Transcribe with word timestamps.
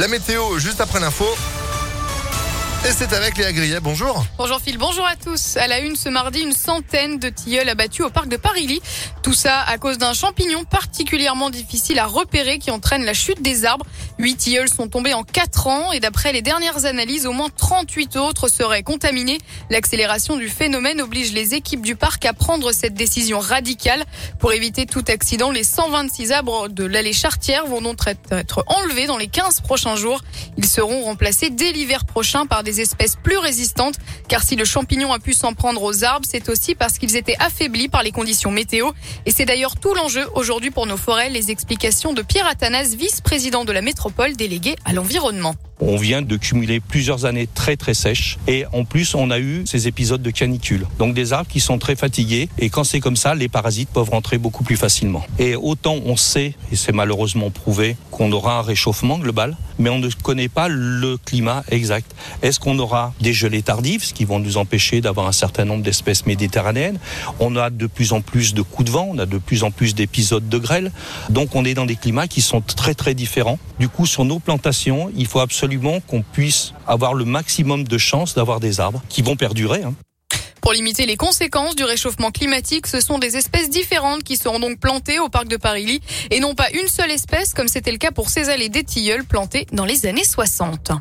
La 0.00 0.08
météo 0.08 0.58
juste 0.58 0.80
après 0.80 0.98
l'info. 0.98 1.26
Et 2.82 2.92
c'est 2.92 3.12
avec 3.12 3.36
Léa 3.36 3.52
Grillet. 3.52 3.78
Bonjour. 3.78 4.24
Bonjour 4.38 4.58
Phil, 4.58 4.78
bonjour 4.78 5.04
à 5.04 5.14
tous. 5.14 5.58
À 5.58 5.66
la 5.66 5.80
une 5.80 5.96
ce 5.96 6.08
mardi, 6.08 6.40
une 6.40 6.54
centaine 6.54 7.18
de 7.18 7.28
tilleuls 7.28 7.68
abattus 7.68 8.06
au 8.06 8.08
parc 8.08 8.28
de 8.28 8.38
Paris-Ly. 8.38 8.80
Tout 9.22 9.34
ça 9.34 9.60
à 9.60 9.76
cause 9.76 9.98
d'un 9.98 10.14
champignon 10.14 10.64
particulièrement 10.64 11.50
difficile 11.50 11.98
à 11.98 12.06
repérer 12.06 12.58
qui 12.58 12.70
entraîne 12.70 13.04
la 13.04 13.12
chute 13.12 13.42
des 13.42 13.66
arbres. 13.66 13.84
Huit 14.18 14.36
tilleuls 14.36 14.70
sont 14.70 14.88
tombés 14.88 15.12
en 15.12 15.24
quatre 15.24 15.66
ans 15.66 15.92
et 15.92 16.00
d'après 16.00 16.32
les 16.32 16.40
dernières 16.40 16.86
analyses, 16.86 17.26
au 17.26 17.32
moins 17.32 17.50
38 17.54 18.16
autres 18.16 18.48
seraient 18.48 18.82
contaminés. 18.82 19.36
L'accélération 19.68 20.38
du 20.38 20.48
phénomène 20.48 21.02
oblige 21.02 21.34
les 21.34 21.52
équipes 21.52 21.82
du 21.82 21.96
parc 21.96 22.24
à 22.24 22.32
prendre 22.32 22.72
cette 22.72 22.94
décision 22.94 23.40
radicale. 23.40 24.04
Pour 24.38 24.54
éviter 24.54 24.86
tout 24.86 25.04
accident, 25.08 25.50
les 25.50 25.64
126 25.64 26.32
arbres 26.32 26.68
de 26.68 26.84
l'allée 26.84 27.12
Chartière 27.12 27.66
vont 27.66 27.82
donc 27.82 27.98
être 28.30 28.64
enlevés 28.68 29.06
dans 29.06 29.18
les 29.18 29.28
15 29.28 29.60
prochains 29.60 29.96
jours. 29.96 30.22
Ils 30.56 30.66
seront 30.66 31.02
remplacés 31.02 31.50
dès 31.50 31.72
l'hiver 31.72 32.06
prochain 32.06 32.46
par 32.46 32.62
des 32.62 32.69
espèces 32.78 33.16
plus 33.16 33.38
résistantes. 33.38 33.96
Car 34.28 34.42
si 34.44 34.54
le 34.54 34.64
champignon 34.64 35.12
a 35.12 35.18
pu 35.18 35.32
s'en 35.32 35.54
prendre 35.54 35.82
aux 35.82 36.04
arbres, 36.04 36.26
c'est 36.30 36.48
aussi 36.48 36.76
parce 36.76 36.98
qu'ils 36.98 37.16
étaient 37.16 37.36
affaiblis 37.40 37.88
par 37.88 38.04
les 38.04 38.12
conditions 38.12 38.52
météo. 38.52 38.90
Et 39.26 39.32
c'est 39.32 39.46
d'ailleurs 39.46 39.74
tout 39.74 39.94
l'enjeu 39.94 40.28
aujourd'hui 40.34 40.70
pour 40.70 40.86
nos 40.86 40.96
forêts. 40.96 41.30
Les 41.30 41.50
explications 41.50 42.12
de 42.12 42.22
Pierre 42.22 42.46
Athanas, 42.46 42.94
vice-président 42.94 43.64
de 43.64 43.72
la 43.72 43.82
métropole 43.82 44.36
délégué 44.36 44.76
à 44.84 44.92
l'environnement. 44.92 45.56
On 45.82 45.96
vient 45.96 46.20
de 46.20 46.36
cumuler 46.36 46.78
plusieurs 46.78 47.24
années 47.24 47.48
très 47.52 47.76
très 47.76 47.94
sèches 47.94 48.38
et 48.46 48.64
en 48.72 48.84
plus 48.84 49.14
on 49.14 49.30
a 49.30 49.38
eu 49.38 49.62
ces 49.64 49.88
épisodes 49.88 50.20
de 50.20 50.30
canicule. 50.30 50.86
Donc 50.98 51.14
des 51.14 51.32
arbres 51.32 51.48
qui 51.48 51.58
sont 51.58 51.78
très 51.78 51.96
fatigués 51.96 52.50
et 52.58 52.68
quand 52.68 52.84
c'est 52.84 53.00
comme 53.00 53.16
ça, 53.16 53.34
les 53.34 53.48
parasites 53.48 53.88
peuvent 53.88 54.10
rentrer 54.10 54.36
beaucoup 54.36 54.62
plus 54.62 54.76
facilement. 54.76 55.24
Et 55.38 55.56
autant 55.56 55.96
on 56.04 56.16
sait, 56.16 56.54
et 56.70 56.76
c'est 56.76 56.92
malheureusement 56.92 57.50
prouvé, 57.50 57.96
qu'on 58.10 58.30
aura 58.32 58.58
un 58.58 58.62
réchauffement 58.62 59.18
global, 59.18 59.56
mais 59.78 59.88
on 59.88 59.98
ne 59.98 60.10
connaît 60.22 60.48
pas 60.48 60.68
le 60.68 61.16
climat 61.16 61.64
exact. 61.70 62.14
Est-ce 62.42 62.60
qu'on 62.60 62.78
aura 62.78 63.14
des 63.22 63.32
gelées 63.32 63.62
tardives, 63.62 64.04
ce 64.04 64.12
qui 64.12 64.26
vont 64.26 64.38
nous 64.38 64.58
empêcher 64.58 65.00
d'avoir 65.00 65.28
un 65.28 65.32
certain 65.32 65.64
nombre 65.64 65.82
d'espèces 65.82 66.26
méditerranéennes? 66.26 66.98
On 67.38 67.56
a 67.56 67.70
de 67.70 67.86
plus 67.86 68.12
en 68.12 68.20
plus 68.20 68.52
de 68.52 68.60
coups 68.60 68.86
de 68.86 68.92
vent, 68.92 69.08
on 69.10 69.18
a 69.18 69.24
de 69.24 69.38
plus 69.38 69.64
en 69.64 69.70
plus 69.70 69.94
d'épisodes 69.94 70.46
de 70.46 70.58
grêle. 70.58 70.92
Donc 71.30 71.54
on 71.54 71.64
est 71.64 71.72
dans 71.72 71.86
des 71.86 71.96
climats 71.96 72.28
qui 72.28 72.42
sont 72.42 72.60
très 72.60 72.94
très 72.94 73.14
différents. 73.14 73.58
Du 73.78 73.88
coup, 73.88 74.04
sur 74.04 74.26
nos 74.26 74.40
plantations, 74.40 75.10
il 75.16 75.26
faut 75.26 75.40
absolument 75.40 75.69
qu'on 76.06 76.22
puisse 76.22 76.72
avoir 76.86 77.14
le 77.14 77.24
maximum 77.24 77.84
de 77.84 77.98
chances 77.98 78.34
d'avoir 78.34 78.60
des 78.60 78.80
arbres 78.80 79.02
qui 79.08 79.22
vont 79.22 79.36
perdurer. 79.36 79.82
Hein. 79.82 79.94
Pour 80.60 80.72
limiter 80.72 81.06
les 81.06 81.16
conséquences 81.16 81.74
du 81.74 81.84
réchauffement 81.84 82.30
climatique, 82.30 82.86
ce 82.86 83.00
sont 83.00 83.18
des 83.18 83.36
espèces 83.36 83.70
différentes 83.70 84.22
qui 84.22 84.36
seront 84.36 84.60
donc 84.60 84.78
plantées 84.78 85.18
au 85.18 85.28
parc 85.28 85.48
de 85.48 85.56
Paris-Ly 85.56 86.00
et 86.30 86.40
non 86.40 86.54
pas 86.54 86.70
une 86.70 86.88
seule 86.88 87.10
espèce 87.10 87.54
comme 87.54 87.68
c'était 87.68 87.92
le 87.92 87.98
cas 87.98 88.10
pour 88.10 88.28
ces 88.28 88.50
allées 88.50 88.68
des 88.68 88.84
tilleuls 88.84 89.24
plantées 89.24 89.66
dans 89.72 89.84
les 89.84 90.06
années 90.06 90.24
60. 90.24 90.92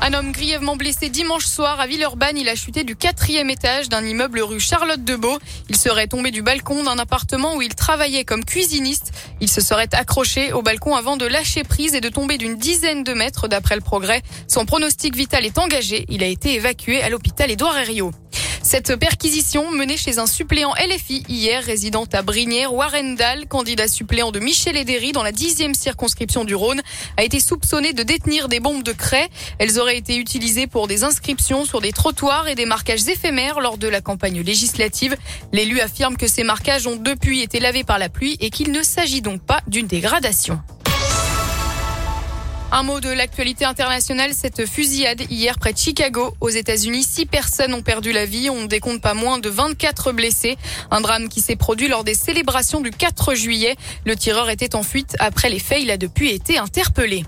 Un 0.00 0.14
homme 0.14 0.30
grièvement 0.30 0.76
blessé 0.76 1.08
dimanche 1.08 1.44
soir 1.44 1.80
à 1.80 1.86
Villeurbanne, 1.88 2.38
il 2.38 2.48
a 2.48 2.54
chuté 2.54 2.84
du 2.84 2.94
quatrième 2.94 3.50
étage 3.50 3.88
d'un 3.88 4.04
immeuble 4.04 4.40
rue 4.40 4.60
Charlotte 4.60 5.02
de 5.02 5.16
Beau. 5.16 5.38
Il 5.68 5.76
serait 5.76 6.06
tombé 6.06 6.30
du 6.30 6.40
balcon 6.40 6.84
d'un 6.84 6.98
appartement 6.98 7.56
où 7.56 7.62
il 7.62 7.74
travaillait 7.74 8.24
comme 8.24 8.44
cuisiniste. 8.44 9.12
Il 9.40 9.50
se 9.50 9.60
serait 9.60 9.92
accroché 9.92 10.52
au 10.52 10.62
balcon 10.62 10.94
avant 10.94 11.16
de 11.16 11.26
lâcher 11.26 11.64
prise 11.64 11.94
et 11.94 12.00
de 12.00 12.08
tomber 12.08 12.38
d'une 12.38 12.56
dizaine 12.56 13.02
de 13.02 13.12
mètres 13.12 13.48
d'après 13.48 13.74
le 13.74 13.82
progrès. 13.82 14.22
Son 14.46 14.64
pronostic 14.64 15.16
vital 15.16 15.44
est 15.44 15.58
engagé. 15.58 16.06
Il 16.08 16.22
a 16.22 16.26
été 16.26 16.54
évacué 16.54 17.02
à 17.02 17.08
l'hôpital 17.08 17.50
Édouard 17.50 17.76
Herriot. 17.76 18.12
Cette 18.70 18.96
perquisition 18.96 19.70
menée 19.70 19.96
chez 19.96 20.18
un 20.18 20.26
suppléant 20.26 20.74
LFI 20.74 21.24
hier, 21.26 21.64
résident 21.64 22.04
à 22.12 22.20
Brinière, 22.20 22.74
Warendal, 22.74 23.48
candidat 23.48 23.88
suppléant 23.88 24.30
de 24.30 24.40
Michel 24.40 24.76
Edéry 24.76 25.12
dans 25.12 25.22
la 25.22 25.32
dixième 25.32 25.72
circonscription 25.72 26.44
du 26.44 26.54
Rhône, 26.54 26.82
a 27.16 27.24
été 27.24 27.40
soupçonné 27.40 27.94
de 27.94 28.02
détenir 28.02 28.46
des 28.46 28.60
bombes 28.60 28.82
de 28.82 28.92
craie. 28.92 29.30
Elles 29.58 29.80
auraient 29.80 29.96
été 29.96 30.18
utilisées 30.18 30.66
pour 30.66 30.86
des 30.86 31.02
inscriptions 31.02 31.64
sur 31.64 31.80
des 31.80 31.92
trottoirs 31.92 32.46
et 32.46 32.56
des 32.56 32.66
marquages 32.66 33.08
éphémères 33.08 33.60
lors 33.60 33.78
de 33.78 33.88
la 33.88 34.02
campagne 34.02 34.42
législative. 34.42 35.16
L'élu 35.54 35.80
affirme 35.80 36.18
que 36.18 36.26
ces 36.26 36.44
marquages 36.44 36.86
ont 36.86 36.96
depuis 36.96 37.40
été 37.40 37.60
lavés 37.60 37.84
par 37.84 37.98
la 37.98 38.10
pluie 38.10 38.36
et 38.38 38.50
qu'il 38.50 38.70
ne 38.70 38.82
s'agit 38.82 39.22
donc 39.22 39.40
pas 39.40 39.62
d'une 39.66 39.86
dégradation. 39.86 40.60
Un 42.70 42.82
mot 42.82 43.00
de 43.00 43.08
l'actualité 43.08 43.64
internationale, 43.64 44.34
cette 44.34 44.66
fusillade 44.66 45.22
hier 45.30 45.58
près 45.58 45.72
de 45.72 45.78
Chicago, 45.78 46.34
aux 46.42 46.50
États-Unis. 46.50 47.02
Six 47.02 47.24
personnes 47.24 47.72
ont 47.72 47.80
perdu 47.80 48.12
la 48.12 48.26
vie, 48.26 48.50
on 48.50 48.66
décompte 48.66 49.00
pas 49.00 49.14
moins 49.14 49.38
de 49.38 49.48
24 49.48 50.12
blessés. 50.12 50.58
Un 50.90 51.00
drame 51.00 51.30
qui 51.30 51.40
s'est 51.40 51.56
produit 51.56 51.88
lors 51.88 52.04
des 52.04 52.12
célébrations 52.12 52.82
du 52.82 52.90
4 52.90 53.34
juillet. 53.34 53.76
Le 54.04 54.16
tireur 54.16 54.50
était 54.50 54.74
en 54.74 54.82
fuite 54.82 55.16
après 55.18 55.48
les 55.48 55.58
faits, 55.58 55.80
il 55.80 55.90
a 55.90 55.96
depuis 55.96 56.30
été 56.30 56.58
interpellé. 56.58 57.24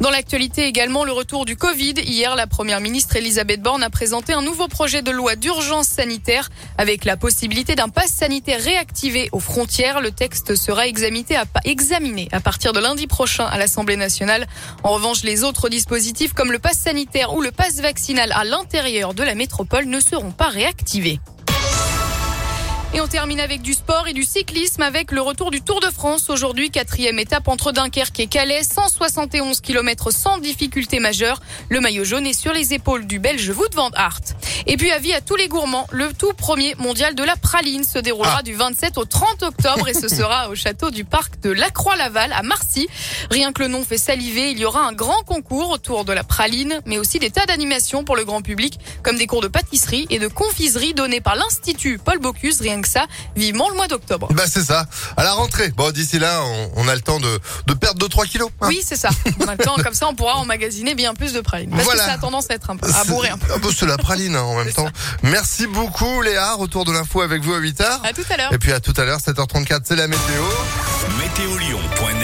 Dans 0.00 0.10
l'actualité 0.10 0.66
également, 0.66 1.04
le 1.04 1.12
retour 1.12 1.46
du 1.46 1.56
Covid. 1.56 1.94
Hier, 2.04 2.36
la 2.36 2.46
première 2.46 2.80
ministre 2.80 3.16
Elisabeth 3.16 3.62
Borne 3.62 3.82
a 3.82 3.88
présenté 3.88 4.34
un 4.34 4.42
nouveau 4.42 4.68
projet 4.68 5.00
de 5.00 5.10
loi 5.10 5.36
d'urgence 5.36 5.88
sanitaire 5.88 6.50
avec 6.76 7.06
la 7.06 7.16
possibilité 7.16 7.74
d'un 7.76 7.88
pass 7.88 8.10
sanitaire 8.10 8.60
réactivé 8.60 9.30
aux 9.32 9.40
frontières. 9.40 10.02
Le 10.02 10.10
texte 10.10 10.54
sera 10.54 10.86
examiné 10.86 12.28
à, 12.30 12.40
partir 12.40 12.74
de 12.74 12.80
lundi 12.80 13.06
prochain 13.06 13.46
à 13.46 13.56
l'Assemblée 13.56 13.96
nationale. 13.96 14.46
En 14.82 14.90
revanche, 14.90 15.22
les 15.22 15.44
autres 15.44 15.70
dispositifs 15.70 16.34
comme 16.34 16.52
le 16.52 16.58
pass 16.58 16.78
sanitaire 16.78 17.34
ou 17.34 17.40
le 17.40 17.50
pass 17.50 17.80
vaccinal 17.80 18.32
à 18.32 18.44
l'intérieur 18.44 19.14
de 19.14 19.22
la 19.22 19.34
métropole 19.34 19.86
ne 19.86 20.00
seront 20.00 20.30
pas 20.30 20.48
réactivés. 20.48 21.20
Et 22.94 23.00
on 23.00 23.08
termine 23.08 23.40
avec 23.40 23.62
du 23.62 23.74
sport 23.74 24.06
et 24.08 24.12
du 24.12 24.22
cyclisme 24.22 24.80
avec 24.80 25.10
le 25.10 25.20
retour 25.20 25.50
du 25.50 25.60
Tour 25.60 25.80
de 25.80 25.90
France. 25.90 26.30
Aujourd'hui, 26.30 26.70
quatrième 26.70 27.18
étape 27.18 27.48
entre 27.48 27.72
Dunkerque 27.72 28.20
et 28.20 28.26
Calais, 28.26 28.62
171 28.62 29.60
km 29.60 30.10
sans 30.10 30.38
difficulté 30.38 30.98
majeure. 31.00 31.40
Le 31.68 31.80
maillot 31.80 32.04
jaune 32.04 32.26
est 32.26 32.38
sur 32.38 32.52
les 32.52 32.72
épaules 32.72 33.06
du 33.06 33.18
Belge 33.18 33.50
Wout 33.50 33.74
van 33.74 33.90
Aert. 33.90 34.20
Et 34.66 34.76
puis 34.76 34.92
avis 34.92 35.12
à 35.12 35.20
tous 35.20 35.36
les 35.36 35.48
gourmands, 35.48 35.86
le 35.90 36.12
tout 36.12 36.32
premier 36.32 36.74
mondial 36.76 37.14
de 37.14 37.22
la 37.22 37.36
praline 37.36 37.84
se 37.84 37.98
déroulera 37.98 38.38
ah. 38.38 38.42
du 38.42 38.54
27 38.54 38.98
au 38.98 39.04
30 39.04 39.42
octobre 39.42 39.88
et 39.88 39.94
ce 39.94 40.08
sera 40.14 40.48
au 40.48 40.54
château 40.54 40.90
du 40.90 41.04
parc 41.04 41.40
de 41.40 41.50
La 41.50 41.70
Croix-Laval 41.70 42.32
à 42.32 42.42
Marcy. 42.42 42.88
Rien 43.30 43.52
que 43.52 43.62
le 43.62 43.68
nom 43.68 43.84
fait 43.84 43.98
saliver, 43.98 44.52
il 44.52 44.58
y 44.58 44.64
aura 44.64 44.86
un 44.86 44.92
grand 44.92 45.22
concours 45.24 45.70
autour 45.70 46.04
de 46.04 46.12
la 46.12 46.24
praline, 46.24 46.80
mais 46.86 46.98
aussi 46.98 47.18
des 47.18 47.30
tas 47.30 47.46
d'animations 47.46 48.04
pour 48.04 48.16
le 48.16 48.24
grand 48.24 48.42
public, 48.42 48.78
comme 49.02 49.18
des 49.18 49.26
cours 49.26 49.42
de 49.42 49.48
pâtisserie 49.48 50.06
et 50.08 50.18
de 50.18 50.28
confiserie 50.28 50.94
donnés 50.94 51.20
par 51.20 51.36
l'Institut 51.36 51.98
Paul 51.98 52.18
Bocuse, 52.18 52.60
rien 52.60 52.75
que 52.80 52.88
ça. 52.88 53.06
Vivement 53.34 53.68
le 53.68 53.76
mois 53.76 53.88
d'octobre. 53.88 54.28
Bah 54.32 54.44
c'est 54.46 54.64
ça, 54.64 54.86
à 55.16 55.24
la 55.24 55.32
rentrée. 55.32 55.70
Bon, 55.76 55.90
d'ici 55.90 56.18
là, 56.18 56.42
on, 56.76 56.88
a 56.88 56.94
le 56.94 57.00
temps 57.00 57.20
de, 57.20 57.40
de 57.66 57.74
perdre 57.74 58.06
2-3 58.06 58.26
kilos. 58.28 58.50
Hein. 58.60 58.68
oui, 58.68 58.80
c'est 58.84 58.96
ça. 58.96 59.10
On 59.40 59.48
a 59.48 59.52
le 59.52 59.64
temps, 59.64 59.76
comme 59.82 59.94
ça, 59.94 60.08
on 60.08 60.14
pourra 60.14 60.36
emmagasiner 60.36 60.94
bien 60.94 61.14
plus 61.14 61.32
de 61.32 61.40
praline. 61.40 61.70
Parce 61.70 61.88
que 61.88 61.96
ça 61.96 62.12
a 62.12 62.18
tendance 62.18 62.50
à 62.50 62.54
être 62.54 62.70
un 62.70 62.76
peu, 62.76 62.88
à 62.92 63.04
bourrer 63.04 63.30
un 63.30 63.38
peu. 63.38 63.46
Ah, 63.54 63.58
bah, 63.62 63.68
c'est 63.76 63.86
la 63.86 63.96
praline, 63.96 64.36
hein 64.36 64.42
en 64.42 64.56
même 64.56 64.72
temps. 64.72 64.88
Merci 65.22 65.66
beaucoup 65.66 66.22
Léa, 66.22 66.54
retour 66.54 66.84
de 66.84 66.92
l'info 66.92 67.20
avec 67.20 67.42
vous 67.42 67.54
à 67.54 67.60
8h. 67.60 67.84
À 68.04 68.12
tout 68.12 68.22
à 68.30 68.36
l'heure. 68.36 68.52
Et 68.52 68.58
puis 68.58 68.72
à 68.72 68.80
tout 68.80 68.94
à 68.96 69.04
l'heure, 69.04 69.18
7h34, 69.18 69.80
c'est 69.84 69.96
la 69.96 70.08
météo. 70.08 70.42
Météo 71.18 71.56